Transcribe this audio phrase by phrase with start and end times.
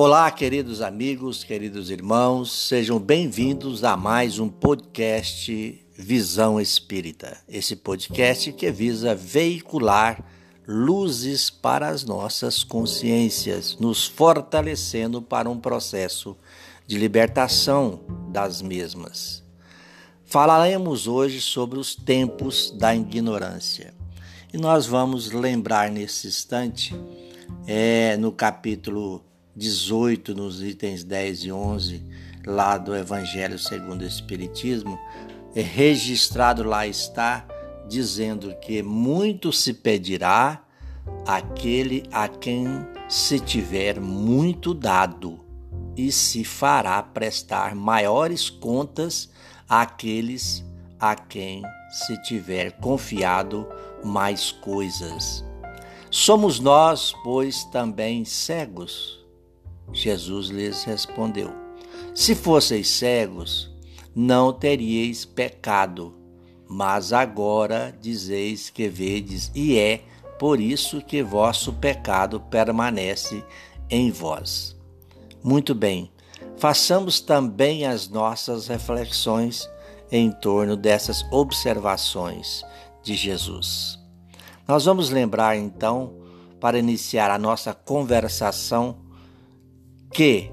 [0.00, 7.36] Olá, queridos amigos, queridos irmãos, sejam bem-vindos a mais um podcast Visão Espírita.
[7.48, 10.24] Esse podcast que visa veicular
[10.68, 16.36] luzes para as nossas consciências, nos fortalecendo para um processo
[16.86, 19.42] de libertação das mesmas.
[20.24, 23.92] Falaremos hoje sobre os tempos da ignorância.
[24.54, 26.94] E nós vamos lembrar nesse instante,
[27.66, 29.24] é, no capítulo
[29.58, 32.02] 18, nos itens 10 e 11,
[32.46, 34.96] lá do Evangelho segundo o Espiritismo,
[35.54, 37.44] é registrado lá está,
[37.88, 40.62] dizendo que muito se pedirá
[41.26, 42.66] aquele a quem
[43.08, 45.44] se tiver muito dado,
[45.96, 49.28] e se fará prestar maiores contas
[49.68, 50.64] àqueles
[51.00, 53.66] a quem se tiver confiado
[54.04, 55.44] mais coisas.
[56.08, 59.17] Somos nós, pois, também cegos
[59.92, 61.52] Jesus lhes respondeu:
[62.14, 63.70] Se fosseis cegos,
[64.14, 66.14] não teríeis pecado,
[66.68, 70.02] mas agora dizeis que vedes, e é
[70.38, 73.42] por isso que vosso pecado permanece
[73.90, 74.76] em vós.
[75.42, 76.12] Muito bem,
[76.56, 79.68] façamos também as nossas reflexões
[80.10, 82.64] em torno dessas observações
[83.02, 83.98] de Jesus.
[84.66, 86.14] Nós vamos lembrar então,
[86.60, 88.98] para iniciar a nossa conversação,
[90.12, 90.50] que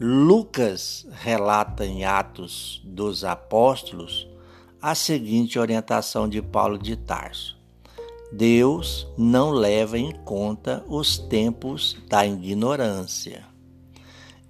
[0.00, 4.28] Lucas relata em Atos dos Apóstolos
[4.80, 7.58] a seguinte orientação de Paulo de Tarso:
[8.32, 13.44] Deus não leva em conta os tempos da ignorância.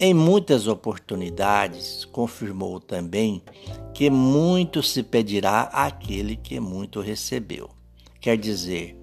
[0.01, 3.43] Em muitas oportunidades, confirmou também
[3.93, 7.69] que muito se pedirá àquele que muito recebeu.
[8.21, 8.97] Quer dizer,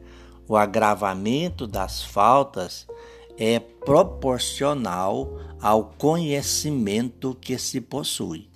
[0.47, 2.87] o agravamento das faltas
[3.37, 8.49] é proporcional ao conhecimento que se possui.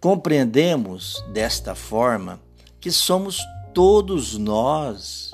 [0.00, 2.40] Compreendemos desta forma
[2.80, 3.40] que somos
[3.72, 5.30] todos nós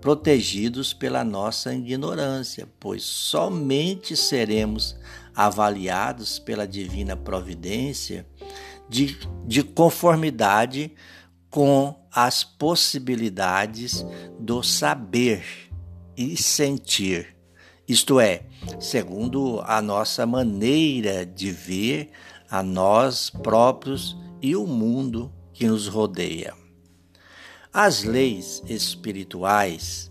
[0.00, 4.94] protegidos pela nossa ignorância, pois somente seremos
[5.34, 8.26] avaliados pela divina providência
[8.88, 10.92] de, de conformidade
[11.50, 14.04] com as possibilidades
[14.38, 15.63] do saber
[16.16, 17.34] e sentir.
[17.86, 18.42] Isto é,
[18.80, 22.10] segundo a nossa maneira de ver
[22.50, 26.54] a nós próprios e o mundo que nos rodeia.
[27.72, 30.10] As leis espirituais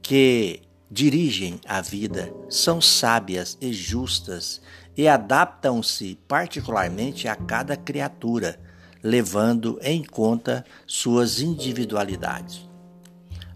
[0.00, 4.60] que dirigem a vida são sábias e justas
[4.96, 8.60] e adaptam-se particularmente a cada criatura,
[9.02, 12.69] levando em conta suas individualidades.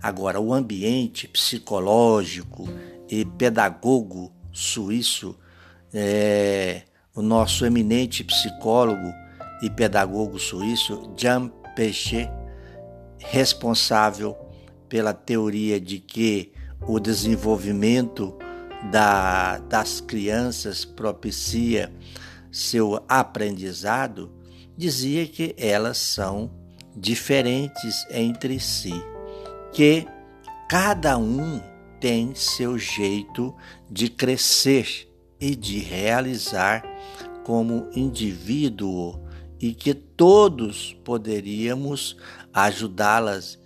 [0.05, 2.69] Agora, o ambiente psicológico
[3.09, 5.35] e pedagogo suíço,
[5.95, 6.83] é,
[7.15, 9.11] o nosso eminente psicólogo
[9.63, 12.31] e pedagogo suíço Jean Piaget,
[13.17, 14.37] responsável
[14.91, 16.53] pela teoria de que
[16.87, 18.37] o desenvolvimento
[18.93, 21.91] da, das crianças propicia
[22.53, 24.31] seu aprendizado,
[24.77, 26.51] dizia que elas são
[26.95, 28.93] diferentes entre si
[29.75, 30.07] que
[30.69, 31.61] cada um
[32.01, 33.53] tem seu jeito
[33.91, 35.09] de crescer
[35.41, 36.85] e de realizar
[37.45, 39.21] como indivíduo
[39.61, 42.17] e que todos poderíamos
[42.53, 43.59] ajudá-las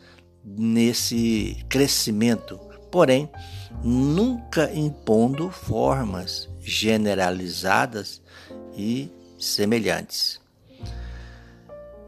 [0.43, 2.59] nesse crescimento,
[2.91, 3.31] porém
[3.85, 8.23] nunca impondo formas generalizadas
[8.75, 10.41] e semelhantes.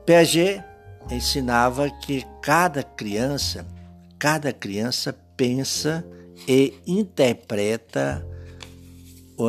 [0.06, 0.64] Piaget
[1.10, 3.66] ensinava que cada criança
[4.20, 6.06] cada criança pensa
[6.46, 8.24] e interpreta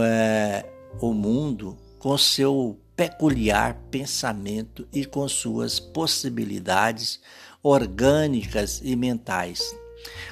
[0.02, 0.66] é,
[1.02, 7.20] o mundo com seu peculiar pensamento e com suas possibilidades
[7.62, 9.76] orgânicas e mentais,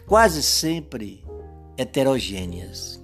[0.08, 1.22] quase sempre
[1.78, 3.04] heterogêneas.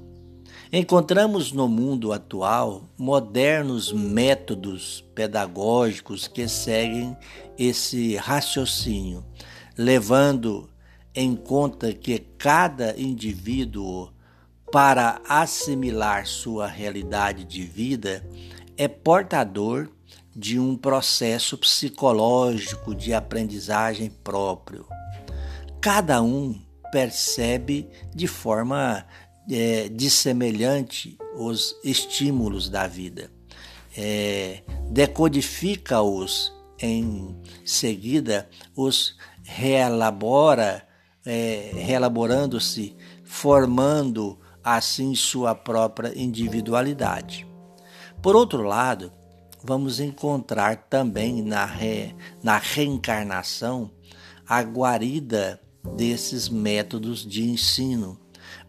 [0.71, 7.15] Encontramos no mundo atual modernos métodos pedagógicos que seguem
[7.57, 9.23] esse raciocínio,
[9.77, 10.69] levando
[11.15, 14.11] em conta que cada indivíduo,
[14.71, 18.27] para assimilar sua realidade de vida,
[18.77, 19.89] é portador
[20.35, 24.85] de um processo psicológico de aprendizagem próprio.
[25.79, 26.59] Cada um
[26.91, 29.05] percebe de forma
[29.49, 33.31] é, dissemelhante os estímulos da vida,
[33.95, 40.85] é, decodifica-os em seguida, os reelabora
[41.25, 47.47] é, reelaborando-se, formando assim sua própria individualidade.
[48.21, 49.11] Por outro lado,
[49.63, 53.91] vamos encontrar também na, re, na reencarnação
[54.47, 55.59] a guarida
[55.95, 58.19] desses métodos de ensino,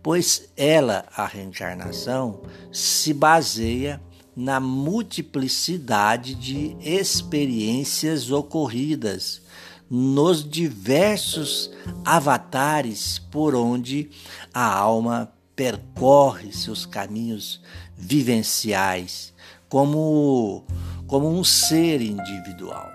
[0.02, 2.42] pois ela, a reencarnação,
[2.72, 4.00] se baseia
[4.34, 9.40] na multiplicidade de experiências ocorridas
[9.88, 11.70] nos diversos
[12.04, 14.10] avatares por onde
[14.52, 17.62] a alma percorre seus caminhos
[17.96, 19.32] vivenciais
[19.68, 20.64] como,
[21.06, 22.90] como um ser individual.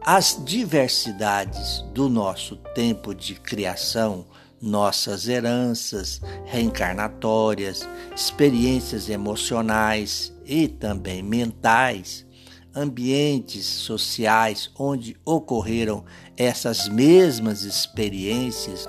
[0.00, 4.24] As diversidades do nosso tempo de criação,
[4.60, 12.25] nossas heranças reencarnatórias, experiências emocionais e também mentais,
[12.76, 16.04] ambientes sociais onde ocorreram
[16.36, 18.86] essas mesmas experiências,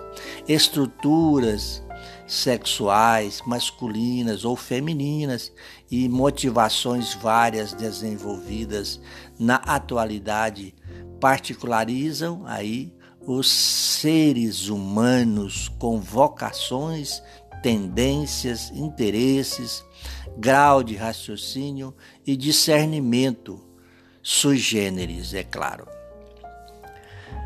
[0.47, 1.81] estruturas
[2.27, 5.51] sexuais, masculinas ou femininas
[5.89, 8.99] e motivações várias desenvolvidas
[9.39, 10.75] na atualidade
[11.21, 17.21] particularizam aí os seres humanos com vocações,
[17.63, 19.83] tendências, interesses,
[20.37, 21.93] grau de raciocínio
[22.25, 23.66] e discernimento
[24.29, 25.87] sui generis, é claro.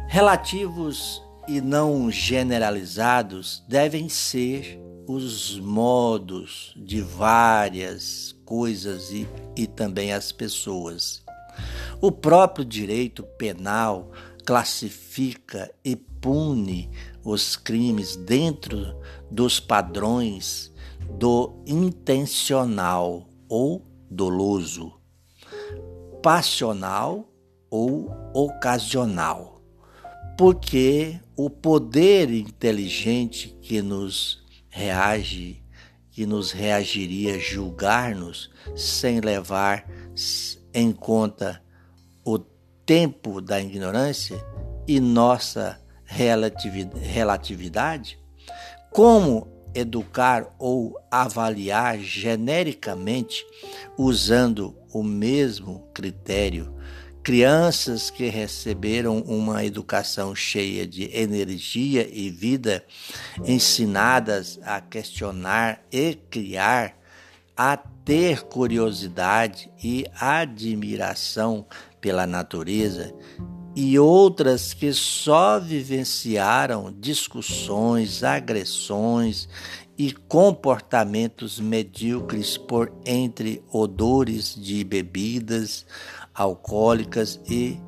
[0.07, 10.31] Relativos e não generalizados devem ser os modos de várias coisas e, e também as
[10.31, 11.23] pessoas.
[12.01, 14.11] O próprio direito penal
[14.43, 16.89] classifica e pune
[17.23, 18.99] os crimes dentro
[19.29, 20.73] dos padrões
[21.11, 24.99] do intencional ou doloso,
[26.21, 27.27] passional
[27.69, 29.61] ou ocasional,
[30.37, 35.63] porque o poder inteligente que nos reage,
[36.11, 39.85] que nos reagiria julgar-nos sem levar
[40.73, 41.63] em conta
[42.23, 44.37] o tempo da ignorância
[44.87, 48.19] e nossa relatividade?
[48.91, 53.45] Como educar ou avaliar genericamente
[53.97, 56.75] usando o mesmo critério.
[57.23, 62.83] Crianças que receberam uma educação cheia de energia e vida,
[63.45, 66.97] ensinadas a questionar e criar,
[67.55, 71.67] a ter curiosidade e admiração
[71.99, 73.13] pela natureza,
[73.75, 79.47] e outras que só vivenciaram discussões, agressões
[79.97, 85.85] e comportamentos medíocres por entre odores de bebidas
[86.33, 87.79] alcoólicas e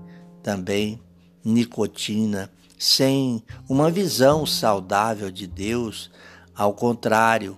[0.42, 1.02] também
[1.44, 6.12] nicotina, sem uma visão saudável de Deus,
[6.56, 7.58] ao contrário,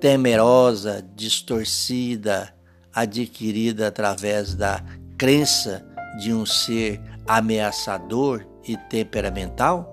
[0.00, 2.54] temerosa, distorcida,
[2.92, 4.82] adquirida através da
[5.16, 5.85] crença
[6.18, 9.92] de um ser ameaçador e temperamental?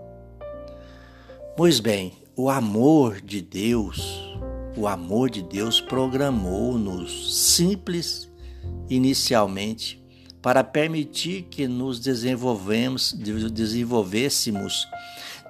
[1.55, 4.37] Pois bem, o amor de Deus,
[4.75, 8.31] o amor de Deus programou-nos simples
[8.89, 10.03] inicialmente
[10.41, 14.87] para permitir que nos desenvolvemos, desenvolvêssemos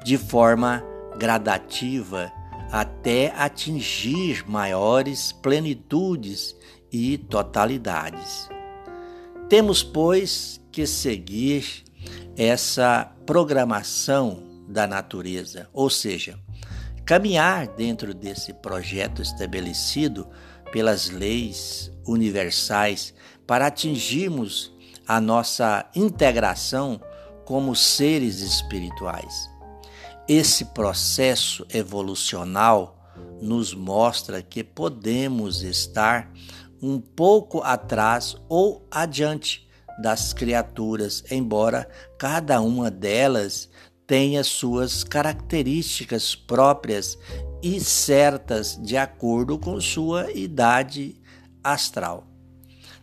[0.04, 0.84] de forma
[1.18, 2.32] gradativa
[2.72, 6.56] até atingir maiores plenitudes
[6.92, 8.50] e totalidades.
[9.48, 11.84] Temos, pois, que seguir
[12.36, 16.38] essa programação da natureza, ou seja,
[17.06, 20.28] caminhar dentro desse projeto estabelecido
[20.72, 23.14] pelas leis universais
[23.46, 24.74] para atingirmos
[25.08, 27.00] a nossa integração
[27.46, 29.48] como seres espirituais.
[30.28, 33.00] Esse processo evolucional
[33.40, 36.32] nos mostra que podemos estar
[36.82, 39.63] um pouco atrás ou adiante
[40.02, 43.70] das criaturas, embora cada uma delas
[44.06, 47.18] tenha suas características próprias
[47.62, 51.22] e certas de acordo com sua idade
[51.64, 52.28] astral.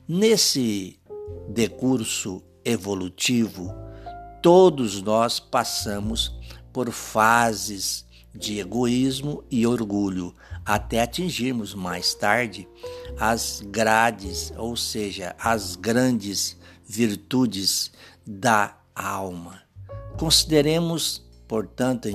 [0.06, 1.00] Nesse
[1.48, 3.74] decurso evolutivo,
[4.42, 6.38] todos nós passamos
[6.72, 8.04] por fases
[8.34, 12.68] de egoísmo e orgulho, até atingirmos mais tarde
[13.18, 16.56] as grades, ou seja, as grandes
[16.90, 17.92] virtudes
[18.26, 19.62] da alma.
[20.18, 22.08] Consideremos, portanto,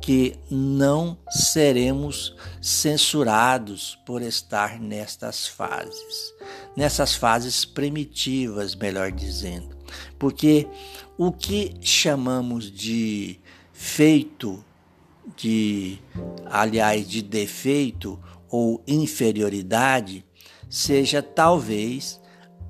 [0.00, 6.34] que não seremos censurados por estar nestas fases,
[6.76, 9.76] nessas fases primitivas, melhor dizendo,
[10.18, 10.66] porque
[11.16, 13.38] o que chamamos de
[13.72, 14.64] feito
[15.36, 15.98] de
[16.46, 20.24] aliás de defeito ou inferioridade
[20.68, 22.19] seja talvez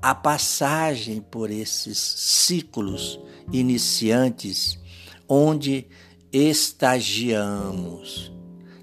[0.01, 3.19] a passagem por esses ciclos
[3.51, 4.79] iniciantes
[5.27, 5.87] onde
[6.31, 8.31] estagiamos.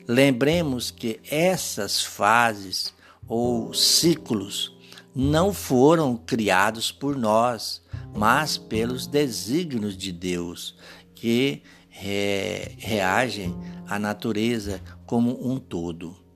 [0.07, 2.93] Lembremos que essas fases
[3.27, 4.77] ou ciclos
[5.15, 7.83] não foram criados por nós,
[8.15, 10.77] mas pelos desígnios de Deus,
[11.15, 13.55] que re, reagem
[13.87, 16.28] à natureza como um todo.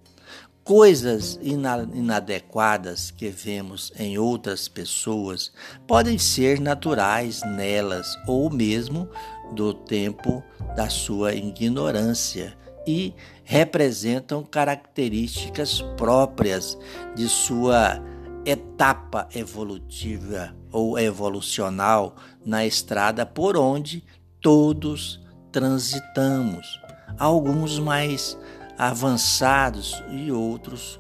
[0.65, 5.53] Coisas inadequadas que vemos em outras pessoas
[5.89, 9.09] podem ser naturais nelas ou mesmo
[9.55, 10.41] do tempo
[10.77, 16.79] da sua ignorância e representam características próprias
[17.17, 18.01] de sua
[18.45, 22.15] etapa evolutiva ou evolucional
[22.45, 24.05] na estrada por onde
[24.41, 26.81] todos transitamos,
[27.19, 28.39] alguns mais
[28.83, 30.99] avançados e outros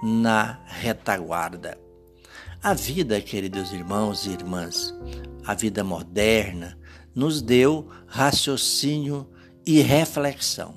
[0.00, 1.76] na retaguarda.
[2.62, 4.94] A vida, queridos irmãos e irmãs,
[5.44, 6.78] a vida moderna,
[7.12, 9.28] nos deu raciocínio
[9.66, 10.76] e reflexão,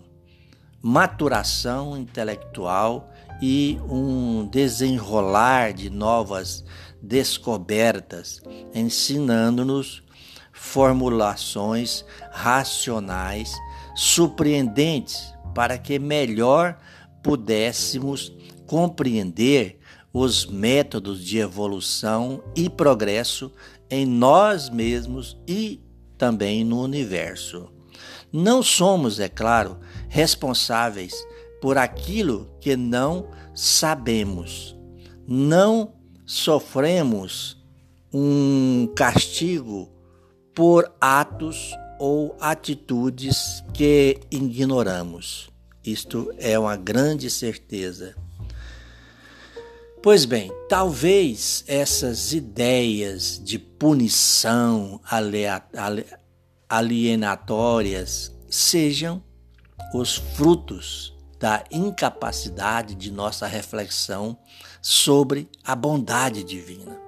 [0.81, 3.07] maturação intelectual
[3.39, 6.65] e um desenrolar de novas
[6.99, 8.41] descobertas,
[8.73, 10.01] ensinando-nos
[10.51, 13.53] formulações racionais
[13.95, 16.77] surpreendentes para que melhor
[17.23, 18.31] pudéssemos
[18.67, 19.79] compreender
[20.13, 23.51] os métodos de evolução e progresso
[23.89, 25.81] em nós mesmos e
[26.15, 27.71] também no universo.
[28.31, 31.15] Não somos, é claro, responsáveis
[31.59, 34.77] por aquilo que não sabemos.
[35.27, 37.57] Não sofremos
[38.13, 39.91] um castigo
[40.53, 45.49] por atos ou atitudes que ignoramos.
[45.83, 48.15] Isto é uma grande certeza.
[50.03, 55.01] Pois bem, talvez essas ideias de punição
[56.69, 59.23] alienatórias sejam
[59.93, 64.37] os frutos da incapacidade de nossa reflexão
[64.81, 66.99] sobre a bondade divina.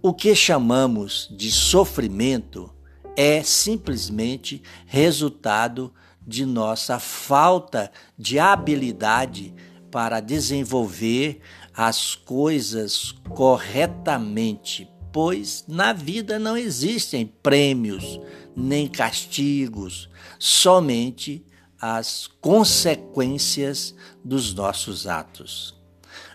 [0.00, 2.72] O que chamamos de sofrimento
[3.16, 5.92] é simplesmente resultado
[6.26, 9.54] de nossa falta de habilidade
[9.90, 11.40] para desenvolver
[11.74, 18.20] as coisas corretamente, pois na vida não existem prêmios
[18.54, 21.44] nem castigos, somente
[21.80, 25.81] as consequências dos nossos atos.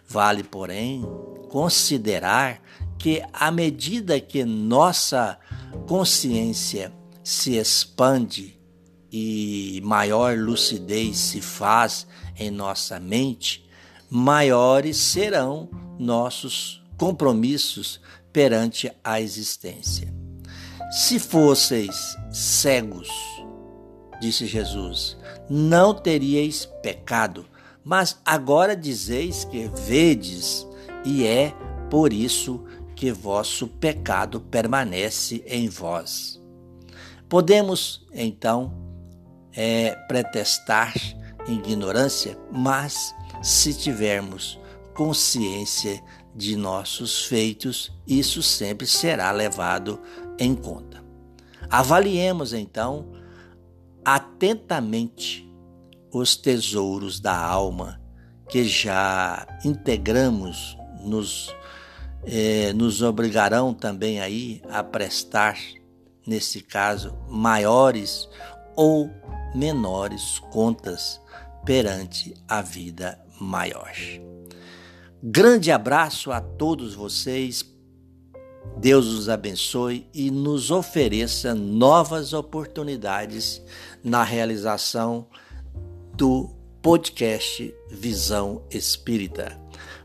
[0.08, 1.04] Vale, porém,
[1.50, 2.62] considerar
[2.98, 5.38] que, à medida que nossa
[5.86, 8.58] consciência se expande
[9.12, 13.68] e maior lucidez se faz em nossa mente,
[14.10, 18.00] maiores serão nossos compromissos
[18.32, 20.14] perante a existência.
[20.92, 23.10] Se fosseis cegos,
[24.22, 25.18] disse Jesus,
[25.50, 27.46] não teríeis pecado,
[27.88, 30.68] mas agora dizeis que vedes,
[31.06, 31.56] e é
[31.90, 36.38] por isso que vosso pecado permanece em vós.
[37.30, 38.74] Podemos, então,
[39.54, 40.94] é, pretestar
[41.48, 44.60] ignorância, mas se tivermos
[44.94, 46.04] consciência
[46.36, 49.98] de nossos feitos, isso sempre será levado
[50.38, 51.02] em conta.
[51.70, 53.14] Avaliemos então
[54.04, 55.47] atentamente
[56.18, 58.00] os tesouros da alma
[58.50, 61.54] que já integramos, nos,
[62.24, 65.58] eh, nos obrigarão também aí a prestar,
[66.26, 68.28] nesse caso, maiores
[68.76, 69.10] ou
[69.54, 71.22] menores contas
[71.66, 73.92] perante a vida maior.
[75.22, 77.66] Grande abraço a todos vocês.
[78.78, 83.62] Deus os abençoe e nos ofereça novas oportunidades
[84.04, 85.28] na realização
[86.18, 86.50] do
[86.82, 89.56] podcast Visão Espírita.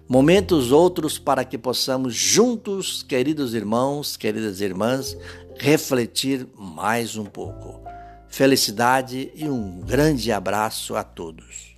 [0.06, 5.16] Momentos outros para que possamos juntos, queridos irmãos, queridas irmãs,
[5.58, 7.80] refletir mais um pouco.
[8.28, 11.71] Felicidade e um grande abraço a todos.